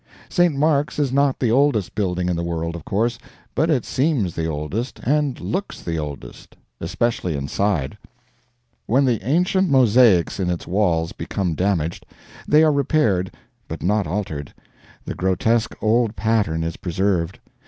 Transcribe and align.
St. 0.29 0.57
Mark's 0.57 0.97
is 0.97 1.11
not 1.13 1.37
the 1.39 1.51
oldest 1.51 1.93
building 1.93 2.27
in 2.27 2.35
the 2.35 2.41
world, 2.41 2.75
of 2.75 2.83
course, 2.83 3.19
but 3.53 3.69
it 3.69 3.85
seems 3.85 4.33
the 4.33 4.47
oldest, 4.47 4.99
and 5.03 5.39
looks 5.39 5.79
the 5.79 5.99
oldest 5.99 6.55
especially 6.79 7.35
inside. 7.37 7.95
When 8.87 9.05
the 9.05 9.23
ancient 9.23 9.69
mosaics 9.69 10.39
in 10.39 10.49
its 10.49 10.65
walls 10.65 11.11
become 11.11 11.53
damaged, 11.53 12.07
they 12.47 12.63
are 12.63 12.73
repaired 12.73 13.31
but 13.67 13.83
not 13.83 14.07
altered; 14.07 14.51
the 15.05 15.13
grotesque 15.13 15.75
old 15.83 16.15
pattern 16.15 16.63
is 16.63 16.77
preserved. 16.77 17.37